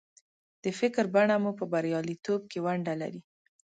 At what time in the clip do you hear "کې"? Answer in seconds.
2.51-2.59